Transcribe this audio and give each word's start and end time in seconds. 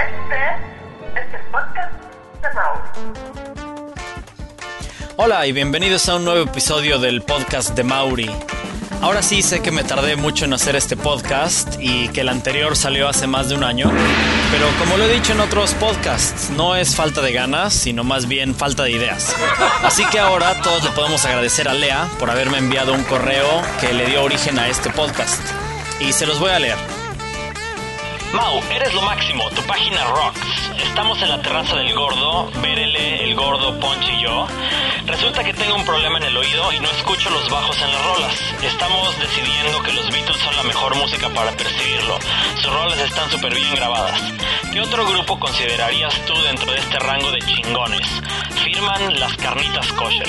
Este 0.00 1.20
es 1.20 1.34
el 1.34 1.42
podcast 1.50 1.92
de. 2.40 2.48
Hola 5.16 5.46
y 5.46 5.52
bienvenidos 5.52 6.08
a 6.08 6.16
un 6.16 6.24
nuevo 6.24 6.48
episodio 6.48 6.98
del 6.98 7.20
podcast 7.20 7.76
de 7.76 7.84
Mauri. 7.84 8.30
Ahora 9.02 9.20
sí 9.20 9.42
sé 9.42 9.60
que 9.60 9.70
me 9.70 9.84
tardé 9.84 10.16
mucho 10.16 10.46
en 10.46 10.54
hacer 10.54 10.74
este 10.74 10.96
podcast 10.96 11.76
y 11.78 12.08
que 12.08 12.22
el 12.22 12.30
anterior 12.30 12.76
salió 12.76 13.10
hace 13.10 13.26
más 13.26 13.50
de 13.50 13.56
un 13.56 13.64
año, 13.64 13.90
pero 14.50 14.66
como 14.78 14.96
lo 14.96 15.04
he 15.04 15.12
dicho 15.12 15.34
en 15.34 15.40
otros 15.40 15.74
podcasts, 15.74 16.48
no 16.48 16.76
es 16.76 16.96
falta 16.96 17.20
de 17.20 17.32
ganas, 17.32 17.74
sino 17.74 18.02
más 18.02 18.26
bien 18.26 18.54
falta 18.54 18.84
de 18.84 18.92
ideas. 18.92 19.36
Así 19.82 20.06
que 20.06 20.18
ahora 20.18 20.62
todos 20.62 20.82
le 20.82 20.90
podemos 20.92 21.26
agradecer 21.26 21.68
a 21.68 21.74
Lea 21.74 22.08
por 22.18 22.30
haberme 22.30 22.56
enviado 22.56 22.94
un 22.94 23.04
correo 23.04 23.60
que 23.82 23.92
le 23.92 24.06
dio 24.06 24.22
origen 24.22 24.58
a 24.58 24.68
este 24.68 24.88
podcast. 24.88 25.42
Y 26.00 26.14
se 26.14 26.24
los 26.24 26.40
voy 26.40 26.52
a 26.52 26.58
leer. 26.58 26.99
Mau, 28.32 28.62
eres 28.70 28.94
lo 28.94 29.02
máximo, 29.02 29.50
tu 29.50 29.62
página 29.62 30.04
rocks. 30.04 30.40
Estamos 30.84 31.20
en 31.20 31.30
la 31.30 31.42
terraza 31.42 31.74
del 31.76 31.92
gordo, 31.94 32.48
Berele, 32.62 33.24
el 33.24 33.34
gordo, 33.34 33.78
Ponche 33.80 34.12
y 34.12 34.22
yo. 34.22 34.46
Resulta 35.06 35.42
que 35.42 35.52
tengo 35.52 35.74
un 35.74 35.84
problema 35.84 36.18
en 36.18 36.24
el 36.24 36.36
oído 36.36 36.72
y 36.72 36.78
no 36.78 36.88
escucho 36.90 37.28
los 37.30 37.50
bajos 37.50 37.76
en 37.82 37.90
las 37.90 38.04
rolas. 38.04 38.34
Estamos 38.62 39.18
decidiendo 39.18 39.82
que 39.82 39.92
los 39.92 40.10
Beatles 40.12 40.40
son 40.42 40.56
la 40.56 40.62
mejor 40.62 40.94
música 40.94 41.28
para 41.30 41.50
percibirlo. 41.52 42.18
Sus 42.62 42.72
rolas 42.72 43.00
están 43.00 43.28
súper 43.30 43.52
bien 43.52 43.74
grabadas. 43.74 44.20
¿Qué 44.72 44.80
otro 44.80 45.04
grupo 45.06 45.40
considerarías 45.40 46.14
tú 46.26 46.34
dentro 46.42 46.70
de 46.70 46.78
este 46.78 46.98
rango 47.00 47.32
de 47.32 47.40
chingones? 47.40 48.06
Firman 48.62 49.18
las 49.18 49.36
carnitas 49.38 49.92
kosher. 49.94 50.28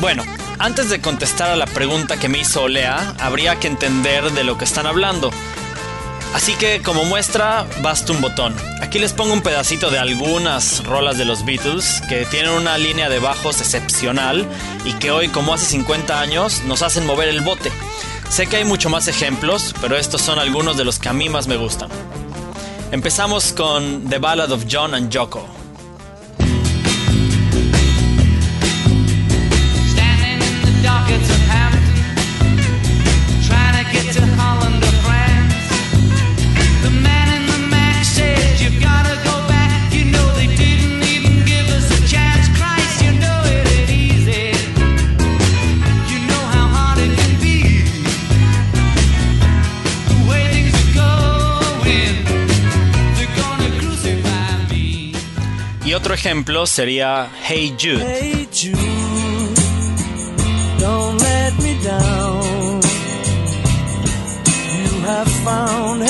Bueno, 0.00 0.24
antes 0.58 0.90
de 0.90 1.00
contestar 1.00 1.50
a 1.50 1.56
la 1.56 1.66
pregunta 1.66 2.18
que 2.18 2.28
me 2.28 2.38
hizo 2.38 2.66
Lea, 2.66 3.14
habría 3.20 3.60
que 3.60 3.68
entender 3.68 4.32
de 4.32 4.42
lo 4.42 4.58
que 4.58 4.64
están 4.64 4.86
hablando. 4.86 5.30
Así 6.34 6.54
que 6.54 6.82
como 6.82 7.04
muestra, 7.04 7.64
basta 7.80 8.12
un 8.12 8.20
botón. 8.20 8.56
Aquí 8.82 8.98
les 8.98 9.12
pongo 9.12 9.32
un 9.32 9.40
pedacito 9.40 9.88
de 9.90 10.00
algunas 10.00 10.84
rolas 10.84 11.16
de 11.16 11.24
los 11.24 11.44
Beatles 11.44 12.02
que 12.08 12.26
tienen 12.26 12.50
una 12.50 12.76
línea 12.76 13.08
de 13.08 13.20
bajos 13.20 13.60
excepcional 13.60 14.44
y 14.84 14.94
que 14.94 15.12
hoy, 15.12 15.28
como 15.28 15.54
hace 15.54 15.66
50 15.66 16.20
años, 16.20 16.62
nos 16.66 16.82
hacen 16.82 17.06
mover 17.06 17.28
el 17.28 17.40
bote. 17.40 17.70
Sé 18.28 18.48
que 18.48 18.56
hay 18.56 18.64
mucho 18.64 18.90
más 18.90 19.06
ejemplos, 19.06 19.76
pero 19.80 19.96
estos 19.96 20.22
son 20.22 20.40
algunos 20.40 20.76
de 20.76 20.84
los 20.84 20.98
que 20.98 21.08
a 21.08 21.12
mí 21.12 21.28
más 21.28 21.46
me 21.46 21.56
gustan. 21.56 21.88
Empezamos 22.90 23.52
con 23.52 24.08
The 24.10 24.18
Ballad 24.18 24.50
of 24.50 24.64
John 24.68 24.92
and 24.94 25.10
Yoko. 25.10 25.63
Otro 55.94 56.12
ejemplo 56.12 56.66
sería 56.66 57.30
Hey 57.48 57.74
Jude. 57.80 58.04
Hey 58.04 58.46
Jude, 58.52 58.76
don't 60.78 61.18
let 61.22 61.54
me 61.62 61.78
down. 61.82 62.80
You 64.76 65.00
have 65.06 65.28
found 65.44 66.02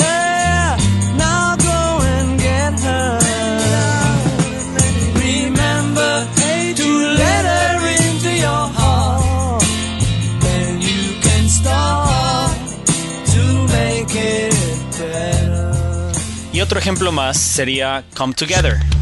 ejemplo 16.85 17.11
más 17.11 17.39
sería 17.39 18.03
Come 18.15 18.35
Together. 18.35 18.94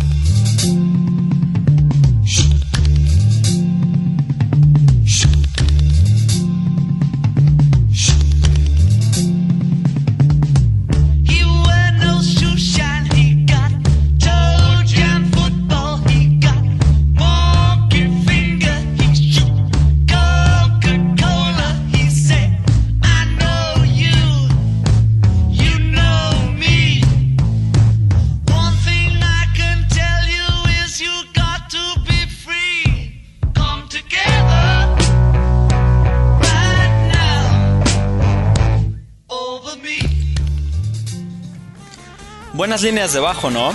Buenas 42.73 42.89
líneas 42.89 43.13
de 43.13 43.19
bajo, 43.19 43.51
¿no? 43.51 43.72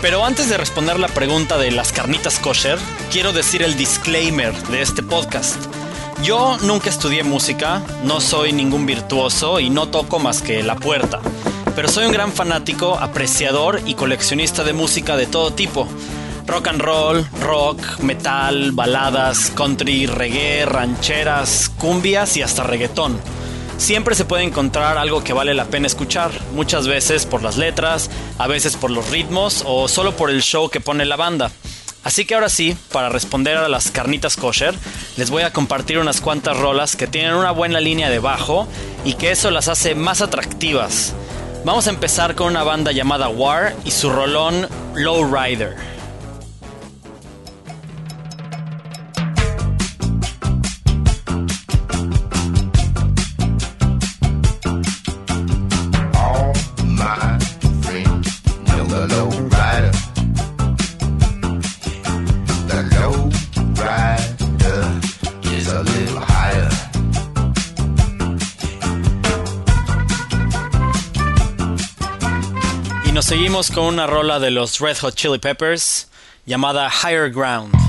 Pero 0.00 0.24
antes 0.24 0.48
de 0.48 0.56
responder 0.56 0.98
la 0.98 1.08
pregunta 1.08 1.58
de 1.58 1.70
las 1.70 1.92
carnitas 1.92 2.38
kosher, 2.38 2.78
quiero 3.12 3.34
decir 3.34 3.62
el 3.62 3.76
disclaimer 3.76 4.56
de 4.68 4.80
este 4.80 5.02
podcast. 5.02 5.58
Yo 6.22 6.56
nunca 6.62 6.88
estudié 6.88 7.24
música, 7.24 7.82
no 8.02 8.22
soy 8.22 8.54
ningún 8.54 8.86
virtuoso 8.86 9.60
y 9.60 9.68
no 9.68 9.88
toco 9.88 10.18
más 10.18 10.40
que 10.40 10.62
la 10.62 10.76
puerta. 10.76 11.20
Pero 11.76 11.88
soy 11.88 12.06
un 12.06 12.12
gran 12.12 12.32
fanático, 12.32 12.98
apreciador 12.98 13.82
y 13.84 13.92
coleccionista 13.92 14.64
de 14.64 14.72
música 14.72 15.18
de 15.18 15.26
todo 15.26 15.52
tipo. 15.52 15.86
Rock 16.46 16.68
and 16.68 16.80
roll, 16.80 17.26
rock, 17.42 17.98
metal, 17.98 18.72
baladas, 18.72 19.52
country, 19.54 20.06
reggae, 20.06 20.64
rancheras, 20.64 21.70
cumbias 21.76 22.34
y 22.38 22.40
hasta 22.40 22.62
reggaetón. 22.62 23.20
Siempre 23.80 24.14
se 24.14 24.26
puede 24.26 24.42
encontrar 24.44 24.98
algo 24.98 25.24
que 25.24 25.32
vale 25.32 25.54
la 25.54 25.64
pena 25.64 25.86
escuchar, 25.86 26.30
muchas 26.52 26.86
veces 26.86 27.24
por 27.24 27.42
las 27.42 27.56
letras, 27.56 28.10
a 28.36 28.46
veces 28.46 28.76
por 28.76 28.90
los 28.90 29.08
ritmos 29.08 29.64
o 29.66 29.88
solo 29.88 30.14
por 30.14 30.28
el 30.28 30.42
show 30.42 30.68
que 30.68 30.82
pone 30.82 31.06
la 31.06 31.16
banda. 31.16 31.50
Así 32.04 32.26
que 32.26 32.34
ahora 32.34 32.50
sí, 32.50 32.76
para 32.92 33.08
responder 33.08 33.56
a 33.56 33.70
las 33.70 33.90
carnitas 33.90 34.36
kosher, 34.36 34.74
les 35.16 35.30
voy 35.30 35.44
a 35.44 35.54
compartir 35.54 35.98
unas 35.98 36.20
cuantas 36.20 36.58
rolas 36.58 36.94
que 36.94 37.06
tienen 37.06 37.32
una 37.32 37.52
buena 37.52 37.80
línea 37.80 38.10
de 38.10 38.18
bajo 38.18 38.68
y 39.02 39.14
que 39.14 39.30
eso 39.30 39.50
las 39.50 39.68
hace 39.68 39.94
más 39.94 40.20
atractivas. 40.20 41.14
Vamos 41.64 41.86
a 41.86 41.90
empezar 41.90 42.34
con 42.34 42.48
una 42.48 42.62
banda 42.62 42.92
llamada 42.92 43.30
War 43.30 43.74
y 43.86 43.92
su 43.92 44.10
rolón 44.10 44.68
Lowrider. 44.94 45.74
Seguimos 73.30 73.70
con 73.70 73.84
una 73.84 74.08
rola 74.08 74.40
de 74.40 74.50
los 74.50 74.80
Red 74.80 74.98
Hot 75.02 75.14
Chili 75.14 75.38
Peppers 75.38 76.08
llamada 76.46 76.90
Higher 76.90 77.30
Ground. 77.30 77.79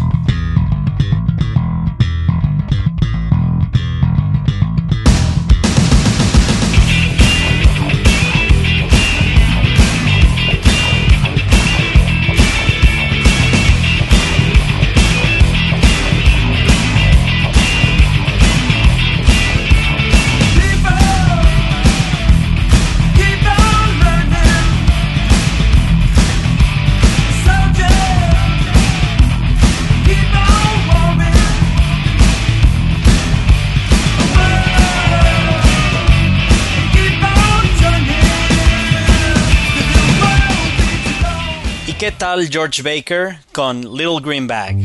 ¿Qué 42.02 42.12
tal 42.12 42.50
George 42.50 42.82
Baker 42.82 43.38
con 43.54 43.82
Little 43.82 44.20
Green 44.24 44.48
Bag? 44.48 44.76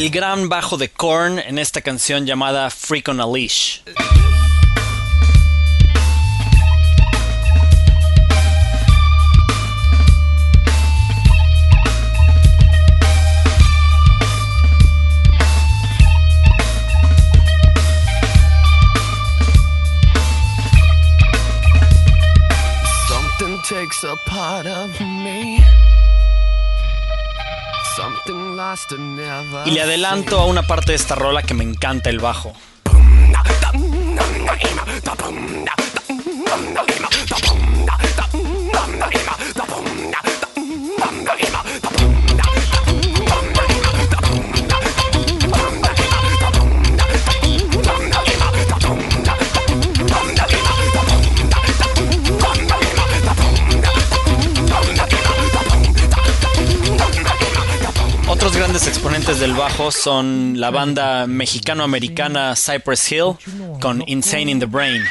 El 0.00 0.08
gran 0.08 0.48
bajo 0.48 0.78
de 0.78 0.88
Korn 0.88 1.38
en 1.38 1.58
esta 1.58 1.82
canción 1.82 2.24
llamada 2.24 2.70
Freak 2.70 3.08
on 3.08 3.20
a 3.20 3.26
Leash. 3.26 3.80
Y 29.64 29.70
le 29.70 29.82
adelanto 29.82 30.38
a 30.38 30.46
una 30.46 30.62
parte 30.62 30.92
de 30.92 30.96
esta 30.96 31.14
rola 31.14 31.42
que 31.42 31.54
me 31.54 31.64
encanta 31.64 32.10
el 32.10 32.18
bajo. 32.18 32.52
Exponentes 59.10 59.40
del 59.40 59.54
bajo 59.54 59.90
son 59.90 60.60
la 60.60 60.70
banda 60.70 61.26
mexicano-americana 61.26 62.54
Cypress 62.54 63.10
Hill 63.10 63.34
con 63.80 64.04
Insane 64.06 64.48
in 64.48 64.60
the 64.60 64.66
Brain. 64.66 65.02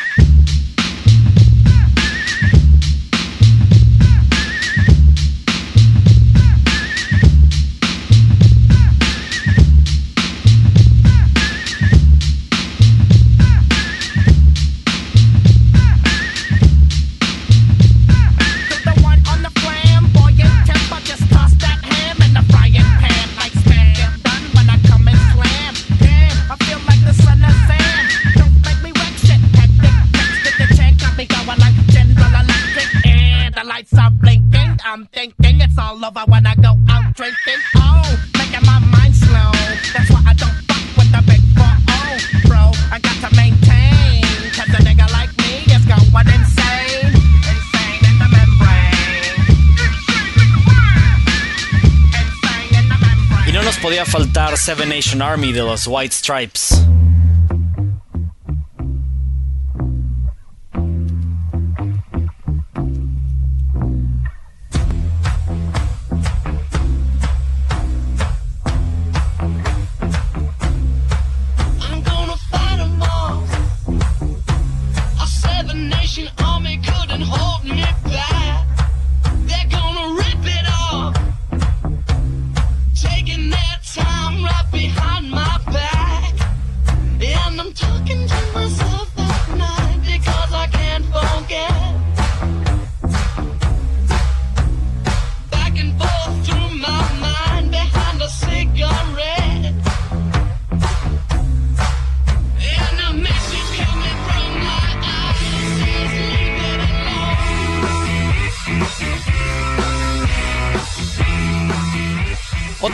Podía 53.89 54.05
faltar 54.05 54.55
Seven 54.55 54.89
Nation 54.89 55.19
Army 55.19 55.51
de 55.51 55.63
los 55.63 55.87
White 55.87 56.13
Stripes. 56.13 56.79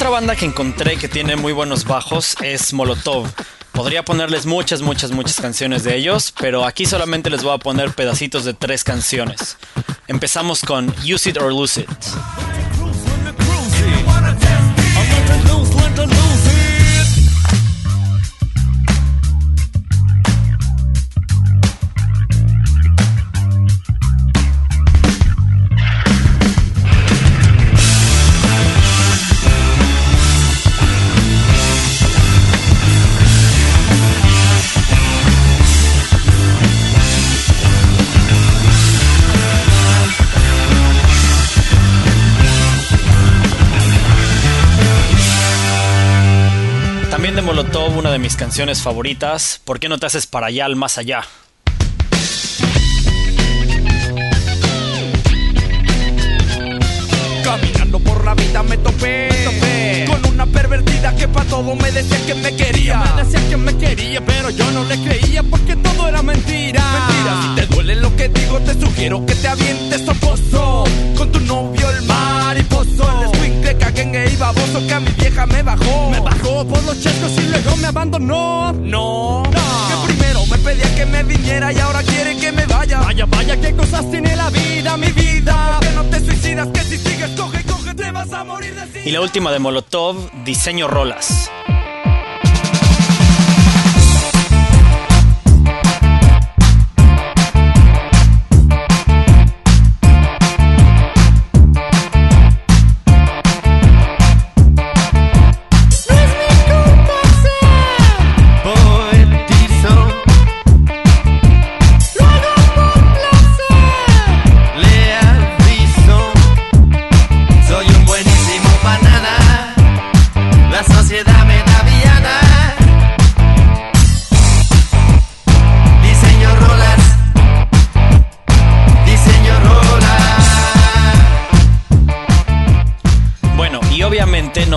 Otra 0.05 0.19
banda 0.19 0.35
que 0.35 0.45
encontré 0.45 0.97
que 0.97 1.07
tiene 1.07 1.35
muy 1.35 1.51
buenos 1.51 1.83
bajos 1.83 2.35
es 2.43 2.74
Molotov. 2.74 3.27
Podría 3.71 4.05
ponerles 4.05 4.45
muchas, 4.45 4.83
muchas, 4.83 5.09
muchas 5.09 5.41
canciones 5.41 5.83
de 5.83 5.95
ellos, 5.95 6.31
pero 6.39 6.63
aquí 6.63 6.85
solamente 6.85 7.31
les 7.31 7.41
voy 7.41 7.55
a 7.55 7.57
poner 7.57 7.91
pedacitos 7.91 8.45
de 8.45 8.53
tres 8.53 8.83
canciones. 8.83 9.57
Empezamos 10.07 10.62
con 10.62 10.93
Use 11.12 11.31
It 11.31 11.38
or 11.41 11.51
Lose 11.51 11.81
It. 11.81 11.89
De 48.15 48.19
mis 48.19 48.38
canciones 48.38 48.81
favoritas, 48.81 49.60
¿Por 49.65 49.77
qué 49.77 49.89
no 49.89 49.98
te 49.98 50.05
haces 50.05 50.25
para 50.25 50.48
allá 50.48 50.63
al 50.63 50.77
más 50.77 50.98
allá? 50.98 51.25
Caminando 57.43 58.00
por 58.00 58.24
la 58.24 58.34
vida 58.36 58.63
me 58.63 58.77
topé, 58.77 59.27
pervertida 60.67 61.15
que 61.15 61.27
pa' 61.27 61.43
todo 61.43 61.75
me 61.75 61.91
decía 61.91 62.17
que 62.25 62.34
me 62.34 62.55
quería. 62.55 62.98
Me 62.98 63.24
decía 63.24 63.50
que 63.50 63.57
me 63.57 63.77
quería, 63.77 64.25
pero 64.25 64.50
yo 64.50 64.72
no 64.72 64.84
le 64.86 64.98
creía 64.98 65.43
porque 65.43 65.75
todo 65.75 66.07
era 66.07 66.24
mentira. 66.24 66.81
Mentira, 66.98 67.41
si 67.41 67.55
te 67.55 67.75
duele 67.75 67.95
lo 67.95 68.15
que 68.15 68.29
digo, 68.29 68.60
te 68.62 68.74
sugiero 68.74 69.24
que 69.25 69.36
te 69.36 69.48
avientes 69.48 70.10
a 70.10 70.13
pozo. 70.15 70.84
Con 71.17 71.31
tu 71.31 71.39
novio 71.41 71.89
el 71.91 72.01
mariposo, 72.03 73.03
el 73.15 73.29
escuincle 73.29 73.77
caguengue 73.77 74.31
y 74.31 74.36
baboso 74.38 74.88
que 74.88 74.93
a 74.93 75.00
mi 75.00 75.12
vieja 75.12 75.45
me 75.45 75.62
bajó. 75.62 76.10
Me 76.10 76.19
bajó 76.19 76.65
por 76.65 76.84
los 76.84 77.00
chescos 77.00 77.31
y 77.38 77.48
luego 77.48 77.77
me 77.77 77.88
abandonó. 77.88 78.74
No, 78.74 79.43
que 79.51 80.13
primero 80.13 80.45
me 80.48 80.57
pedía 80.57 80.95
que 80.95 81.05
me 81.05 81.24
viniera 81.24 81.72
y 81.74 81.79
ahora 81.79 82.01
quiere 82.01 82.38
que 82.38 82.51
me 82.51 82.65
vaya. 82.65 83.01
Vaya, 83.01 83.25
vaya, 83.25 83.62
qué 83.62 83.75
cosas 83.75 84.10
tiene 84.10 84.36
la 84.36 84.50
vida, 84.50 84.98
mi 84.98 85.12
vida. 85.12 85.75
Y 89.06 89.12
la 89.12 89.22
última 89.22 89.51
de 89.51 89.60
Molotov, 89.60 90.15
diseño 90.44 90.88
rolas. 90.88 91.50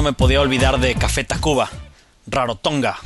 Me 0.09 0.15
podía 0.15 0.41
olvidar 0.41 0.81
de 0.81 0.95
Café 0.95 1.23
Tacuba, 1.23 1.69
Rarotonga. 2.27 2.97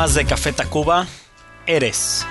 Más 0.00 0.14
de 0.14 0.24
Café 0.24 0.50
Tacuba, 0.54 1.06
Eres. 1.66 2.24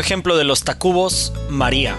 Ejemplo 0.00 0.36
de 0.36 0.44
los 0.44 0.64
Tacubos, 0.64 1.32
María. 1.48 1.96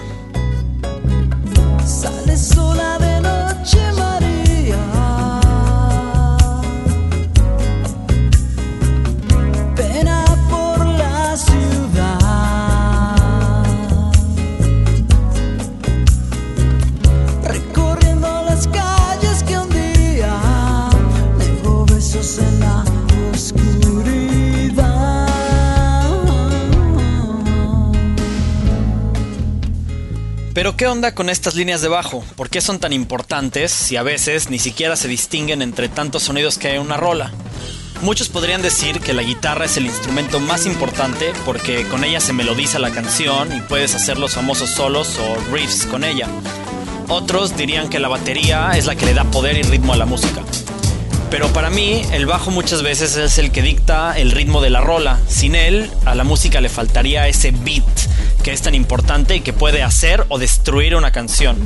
¿Qué 30.81 30.87
onda 30.87 31.13
con 31.13 31.29
estas 31.29 31.53
líneas 31.53 31.81
de 31.81 31.89
bajo? 31.89 32.23
¿Por 32.35 32.49
qué 32.49 32.59
son 32.59 32.79
tan 32.79 32.91
importantes 32.91 33.71
si 33.71 33.97
a 33.97 34.01
veces 34.01 34.49
ni 34.49 34.57
siquiera 34.57 34.95
se 34.95 35.07
distinguen 35.07 35.61
entre 35.61 35.89
tantos 35.89 36.23
sonidos 36.23 36.57
que 36.57 36.69
hay 36.69 36.77
en 36.77 36.81
una 36.81 36.97
rola? 36.97 37.31
Muchos 38.01 38.29
podrían 38.29 38.63
decir 38.63 38.99
que 38.99 39.13
la 39.13 39.21
guitarra 39.21 39.65
es 39.65 39.77
el 39.77 39.85
instrumento 39.85 40.39
más 40.39 40.65
importante 40.65 41.33
porque 41.45 41.87
con 41.87 42.03
ella 42.03 42.19
se 42.19 42.33
melodiza 42.33 42.79
la 42.79 42.89
canción 42.89 43.55
y 43.55 43.61
puedes 43.61 43.93
hacer 43.93 44.17
los 44.17 44.33
famosos 44.33 44.71
solos 44.71 45.19
o 45.19 45.53
riffs 45.53 45.85
con 45.85 46.03
ella. 46.03 46.27
Otros 47.09 47.55
dirían 47.55 47.87
que 47.87 47.99
la 47.99 48.07
batería 48.07 48.71
es 48.75 48.87
la 48.87 48.95
que 48.95 49.05
le 49.05 49.13
da 49.13 49.25
poder 49.25 49.57
y 49.57 49.61
ritmo 49.61 49.93
a 49.93 49.97
la 49.97 50.07
música. 50.07 50.41
Pero 51.31 51.47
para 51.53 51.69
mí, 51.69 52.01
el 52.11 52.25
bajo 52.25 52.51
muchas 52.51 52.83
veces 52.83 53.15
es 53.15 53.37
el 53.37 53.51
que 53.51 53.61
dicta 53.61 54.19
el 54.19 54.31
ritmo 54.31 54.59
de 54.59 54.69
la 54.69 54.81
rola. 54.81 55.17
Sin 55.29 55.55
él, 55.55 55.89
a 56.03 56.13
la 56.13 56.25
música 56.25 56.59
le 56.59 56.67
faltaría 56.67 57.29
ese 57.29 57.51
beat 57.51 57.83
que 58.43 58.51
es 58.51 58.61
tan 58.61 58.75
importante 58.75 59.35
y 59.37 59.39
que 59.39 59.53
puede 59.53 59.81
hacer 59.81 60.25
o 60.27 60.39
destruir 60.39 60.93
una 60.93 61.11
canción. 61.11 61.57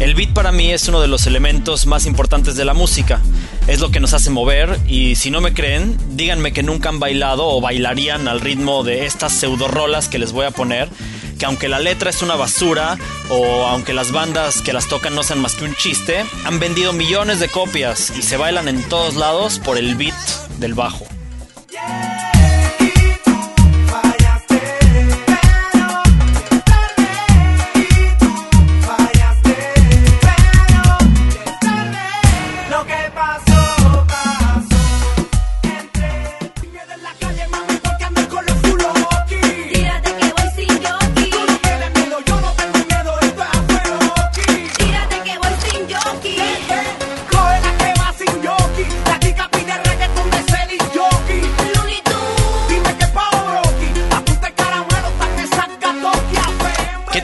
El 0.00 0.14
beat 0.14 0.32
para 0.32 0.50
mí 0.50 0.72
es 0.72 0.88
uno 0.88 1.00
de 1.00 1.06
los 1.06 1.26
elementos 1.28 1.86
más 1.86 2.04
importantes 2.04 2.56
de 2.56 2.64
la 2.64 2.74
música. 2.74 3.20
Es 3.68 3.78
lo 3.78 3.90
que 3.90 4.00
nos 4.00 4.12
hace 4.12 4.30
mover 4.30 4.76
y 4.88 5.14
si 5.14 5.30
no 5.30 5.40
me 5.40 5.54
creen, 5.54 5.96
díganme 6.16 6.52
que 6.52 6.64
nunca 6.64 6.88
han 6.88 6.98
bailado 6.98 7.46
o 7.46 7.60
bailarían 7.60 8.26
al 8.26 8.40
ritmo 8.40 8.82
de 8.82 9.06
estas 9.06 9.32
pseudo 9.32 9.68
rolas 9.68 10.08
que 10.08 10.18
les 10.18 10.32
voy 10.32 10.46
a 10.46 10.50
poner 10.50 10.88
que 11.38 11.46
aunque 11.46 11.68
la 11.68 11.78
letra 11.78 12.10
es 12.10 12.22
una 12.22 12.36
basura 12.36 12.98
o 13.28 13.66
aunque 13.66 13.92
las 13.92 14.12
bandas 14.12 14.62
que 14.62 14.72
las 14.72 14.88
tocan 14.88 15.14
no 15.14 15.22
sean 15.22 15.40
más 15.40 15.54
que 15.54 15.64
un 15.64 15.74
chiste, 15.74 16.24
han 16.44 16.58
vendido 16.58 16.92
millones 16.92 17.40
de 17.40 17.48
copias 17.48 18.12
y 18.16 18.22
se 18.22 18.36
bailan 18.36 18.68
en 18.68 18.82
todos 18.88 19.16
lados 19.16 19.58
por 19.58 19.78
el 19.78 19.94
beat 19.96 20.14
del 20.58 20.74
bajo. 20.74 21.06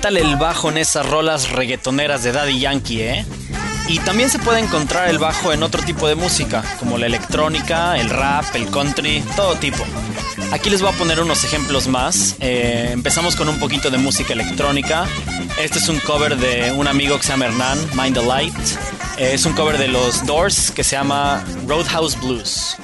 El 0.09 0.37
bajo 0.37 0.69
en 0.69 0.79
esas 0.79 1.09
rolas 1.09 1.51
reggaetoneras 1.51 2.23
de 2.25 2.33
Daddy 2.33 2.59
Yankee, 2.59 3.03
eh? 3.03 3.27
Y 3.89 3.99
también 4.01 4.31
se 4.31 4.39
puede 4.39 4.61
encontrar 4.61 5.09
el 5.09 5.19
bajo 5.19 5.53
en 5.53 5.63
otro 5.63 5.83
tipo 5.83 6.09
de 6.09 6.15
música, 6.15 6.65
como 6.79 6.99
la 6.99 7.07
electrónica, 7.07 7.99
el 7.99 8.11
rap, 8.11 8.45
el 8.55 8.69
country, 8.71 9.23
todo 9.37 9.55
tipo. 9.57 9.85
Aquí 10.53 10.71
les 10.71 10.83
voy 10.83 10.93
a 10.93 10.97
poner 10.97 11.21
unos 11.21 11.45
ejemplos 11.45 11.89
más. 11.89 12.37
Eh, 12.41 12.91
empezamos 12.93 13.37
con 13.37 13.49
un 13.49 13.59
poquito 13.59 13.91
de 13.91 13.99
música 13.99 14.33
electrónica. 14.33 15.07
Este 15.59 15.79
es 15.79 15.89
un 15.89 15.99
cover 16.01 16.37
de 16.37 16.73
un 16.73 16.89
amigo 16.89 17.17
que 17.17 17.23
se 17.23 17.31
llama 17.31 17.47
Hernán, 17.47 17.79
Mind 17.95 18.19
the 18.19 18.27
Light. 18.27 18.55
Eh, 19.19 19.31
es 19.35 19.47
un 19.47 19.53
cover 19.53 19.79
de 19.79 19.89
los 19.89 20.27
Doors 20.27 20.71
que 20.71 20.85
se 20.85 20.97
llama 20.97 21.45
Roadhouse 21.67 22.19
Blues. 22.21 22.77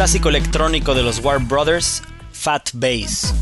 Clásico 0.00 0.30
electrónico 0.30 0.94
de 0.94 1.02
los 1.02 1.18
Warp 1.22 1.46
Brothers, 1.46 2.02
Fat 2.32 2.70
Bass. 2.72 3.34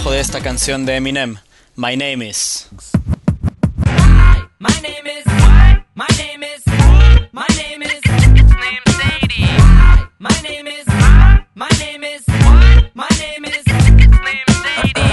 Debajo 0.00 0.12
de 0.12 0.20
esta 0.20 0.40
canción 0.40 0.86
de 0.86 0.96
Eminem? 0.96 1.36
My 1.76 1.94
name 1.94 2.26
is. 2.26 2.68
My 4.58 4.70
name 4.80 5.06
is. 5.06 5.26
My 5.94 6.06
name 6.16 6.42
is. 6.42 6.62
My 7.32 7.46
name 7.56 7.82
is. 7.82 8.00
Slim 8.06 8.46
Shady. 8.96 9.44
My 10.18 10.30
name 10.42 10.68
is. 10.68 10.86
My 11.54 11.68
name 11.78 12.04
is. 12.04 12.24
My 12.94 13.08
name 13.18 13.44
is. 13.44 13.62
Slim 13.62 14.48
Shady. 14.62 15.10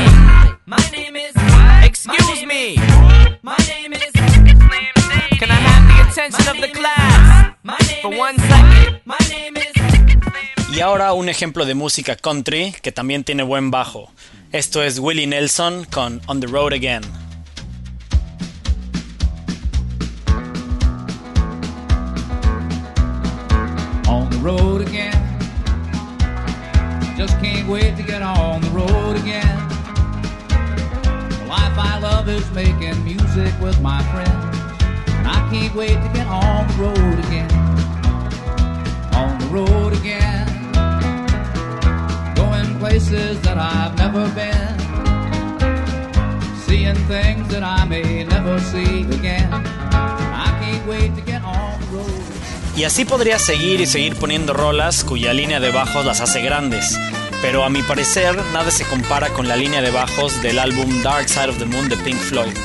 My 0.65 0.77
name 0.91 1.17
is. 1.17 1.36
Excuse 1.84 2.46
me. 2.46 2.77
My 3.41 3.58
name 3.67 3.94
is. 3.94 4.12
Slim 4.13 4.58
Shady. 4.70 5.38
Can 5.38 5.51
I 5.51 5.60
have 5.67 5.84
the 5.91 5.98
attention 6.10 6.48
of 6.48 6.62
the 6.62 6.70
class 6.70 7.56
for 8.01 8.15
one 8.17 8.38
second? 8.39 9.01
My 9.03 9.17
name 9.29 9.58
is. 9.58 9.74
Y 10.72 10.79
ahora 10.79 11.12
un 11.12 11.27
ejemplo 11.27 11.65
de 11.65 11.74
música 11.74 12.15
country 12.15 12.73
que 12.82 12.93
también 12.93 13.26
tiene 13.26 13.43
buen 13.43 13.69
bajo. 13.69 14.12
Esto 14.51 14.81
es 14.81 14.99
Willie 14.99 15.27
Nelson 15.27 15.86
con 15.91 16.21
On 16.27 16.39
the 16.39 16.47
Road 16.47 16.73
Again. 16.73 17.01
on 24.07 24.29
the 24.29 24.38
road 24.38 24.81
again. 24.81 25.13
Just 27.17 27.38
can't 27.39 27.67
wait 27.67 27.97
to 27.97 28.03
get 28.03 28.21
on 28.21 28.62
the 28.62 28.69
road 28.69 29.17
again. 29.17 29.57
The 31.29 31.45
life 31.47 31.77
I 31.77 31.99
love 32.01 32.29
is 32.29 32.49
making 32.51 33.03
music 33.03 33.53
with 33.62 33.81
my 33.81 34.01
friends. 34.13 34.31
And 35.10 35.27
I 35.27 35.47
can't 35.51 35.75
wait 35.75 35.95
to 35.95 36.12
get 36.13 36.27
on 36.27 36.67
the 36.67 36.73
road 36.75 37.19
again. 37.25 37.51
On 39.13 39.38
the 39.39 39.47
road 39.47 39.93
again. 39.93 40.46
Places 42.79 43.41
that 43.41 43.57
I've 43.57 43.97
never 43.97 44.29
been. 44.35 44.77
Seeing 46.67 46.95
things 47.07 47.47
that 47.49 47.63
I 47.63 47.85
may 47.85 48.23
never 48.23 48.59
see 48.59 49.01
again. 49.01 49.51
I 49.51 50.55
can't 50.61 50.87
wait 50.87 51.15
to 51.15 51.21
get 51.21 51.41
on 51.43 51.79
the 51.79 51.97
road. 51.97 52.21
Y 52.75 52.83
así 52.83 53.03
podría 53.03 53.39
seguir 53.39 53.81
y 53.81 53.87
seguir 53.87 54.15
poniendo 54.15 54.53
rolas 54.53 55.03
cuya 55.03 55.33
línea 55.33 55.59
de 55.59 55.71
bajos 55.71 56.05
las 56.05 56.21
hace 56.21 56.41
grandes. 56.41 56.95
Pero 57.41 57.63
a 57.63 57.69
mi 57.69 57.81
parecer 57.81 58.35
nada 58.53 58.69
se 58.69 58.85
compara 58.85 59.29
con 59.29 59.47
la 59.47 59.55
línea 59.55 59.81
de 59.81 59.89
bajos 59.89 60.39
del 60.43 60.59
álbum 60.59 61.01
Dark 61.01 61.29
Side 61.29 61.49
of 61.49 61.57
the 61.57 61.65
Moon 61.65 61.89
de 61.89 61.97
Pink 61.97 62.17
Floyd. 62.17 62.55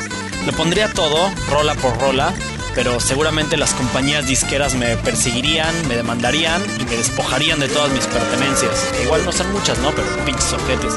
Lo 0.44 0.52
pondría 0.52 0.92
todo, 0.92 1.30
rola 1.48 1.74
por 1.74 1.98
rola, 1.98 2.34
pero 2.74 3.00
seguramente 3.00 3.56
las 3.56 3.74
compañías 3.74 4.26
disqueras 4.26 4.74
me 4.74 4.96
perseguirían, 4.96 5.74
me 5.88 5.96
demandarían 5.96 6.62
y 6.80 6.84
me 6.84 6.96
despojarían 6.96 7.60
de 7.60 7.68
todas 7.68 7.92
mis 7.92 8.06
pertenencias. 8.06 8.92
Igual 9.04 9.24
no 9.24 9.32
son 9.32 9.52
muchas, 9.52 9.78
¿no? 9.78 9.90
Pero 9.90 10.06
pinches 10.24 10.52
objetos. 10.52 10.94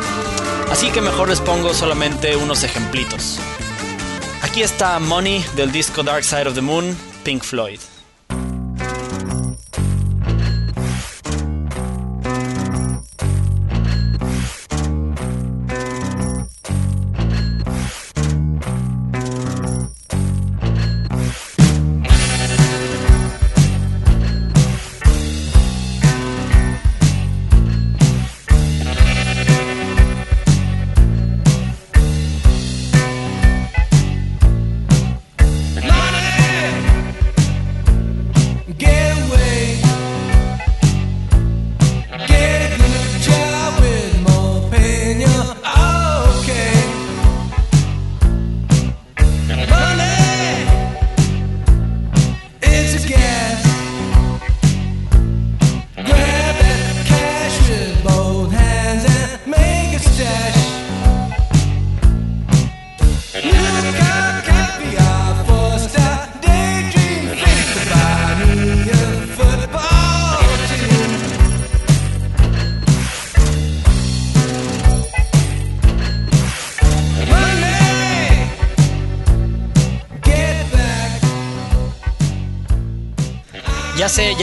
Así 0.72 0.90
que 0.92 1.02
mejor 1.02 1.30
les 1.30 1.42
pongo 1.42 1.74
solamente 1.74 2.36
unos 2.36 2.64
ejemplitos. 2.64 3.40
Aquí 4.42 4.64
está 4.64 5.00
Money 5.00 5.46
del 5.56 5.72
disco 5.72 6.04
Dark 6.04 6.24
Side 6.24 6.48
of 6.48 6.56
the 6.56 6.62
Moon, 6.62 6.96
Pink 7.24 7.44
Floyd. 7.44 7.80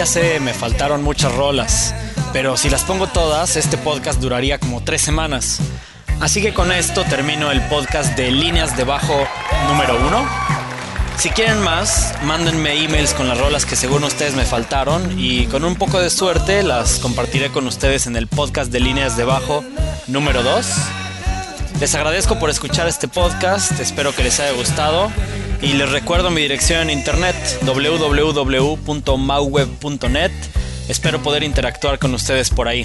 Ya 0.03 0.07
sé, 0.07 0.41
me 0.41 0.53
faltaron 0.53 1.05
muchas 1.05 1.33
rolas, 1.33 1.95
pero 2.33 2.57
si 2.57 2.69
las 2.69 2.83
pongo 2.83 3.07
todas, 3.07 3.55
este 3.55 3.79
podcast 3.79 4.21
duraría 4.21 4.59
como 4.59 4.83
tres 4.83 5.01
semanas. 5.01 5.61
Así 6.19 6.43
que 6.43 6.53
con 6.53 6.73
esto 6.73 7.05
termino 7.05 7.53
el 7.53 7.61
podcast 7.69 8.17
de 8.17 8.33
líneas 8.33 8.77
de 8.77 8.83
bajo 8.83 9.15
número 9.69 9.97
uno. 10.05 10.29
Si 11.19 11.31
quieren 11.31 11.61
más, 11.61 12.17
mándenme 12.25 12.83
emails 12.83 13.15
con 13.15 13.29
las 13.29 13.39
rolas 13.39 13.65
que 13.65 13.77
según 13.77 14.03
ustedes 14.03 14.35
me 14.35 14.45
faltaron 14.45 15.21
y 15.21 15.47
con 15.47 15.65
un 15.65 15.77
poco 15.77 16.01
de 16.01 16.11
suerte 16.11 16.65
las 16.65 16.99
compartiré 16.99 17.53
con 17.53 17.69
ustedes 17.69 18.09
en 18.09 18.17
el 18.17 18.27
podcast 18.27 18.73
de 18.73 18.81
líneas 18.81 19.17
de 19.17 19.23
bajo 19.23 19.63
número 20.09 20.43
2. 20.43 20.67
Les 21.79 21.95
agradezco 21.95 22.41
por 22.41 22.51
escuchar 22.51 22.89
este 22.89 23.07
podcast, 23.07 23.79
espero 23.79 24.13
que 24.13 24.25
les 24.25 24.41
haya 24.41 24.51
gustado 24.51 25.13
y 25.63 25.73
les 25.75 25.91
recuerdo 25.91 26.31
mi 26.31 26.41
dirección 26.43 26.83
en 26.83 26.91
internet 26.99 27.37
www.mauweb.net. 27.63 30.33
Espero 30.89 31.23
poder 31.23 31.45
interactuar 31.45 32.01
con 32.01 32.13
ustedes 32.15 32.51
por 32.51 32.67
ahí. 32.67 32.85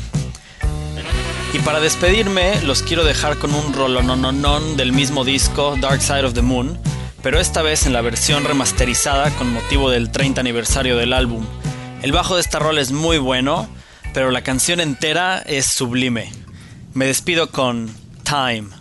Y 1.54 1.60
para 1.60 1.80
despedirme, 1.80 2.62
los 2.62 2.84
quiero 2.84 3.04
dejar 3.04 3.38
con 3.38 3.56
un 3.56 3.74
rolonononon 3.74 4.78
del 4.78 4.92
mismo 4.92 5.26
disco, 5.26 5.76
Dark 5.82 6.02
Side 6.02 6.26
of 6.26 6.34
the 6.34 6.44
Moon, 6.44 6.78
pero 7.24 7.40
esta 7.40 7.64
vez 7.64 7.88
en 7.88 7.94
la 7.94 8.02
versión 8.02 8.46
remasterizada 8.46 9.32
con 9.32 9.52
motivo 9.52 9.90
del 9.90 10.12
30 10.12 10.40
aniversario 10.40 10.98
del 10.98 11.14
álbum. 11.14 11.44
El 12.04 12.12
bajo 12.12 12.36
de 12.36 12.42
esta 12.42 12.60
rola 12.60 12.82
es 12.82 12.92
muy 12.92 13.18
bueno, 13.18 13.68
pero 14.14 14.30
la 14.30 14.44
canción 14.44 14.80
entera 14.80 15.40
es 15.40 15.66
sublime. 15.66 16.32
Me 16.94 17.08
despido 17.08 17.50
con 17.50 17.90
Time. 18.24 18.77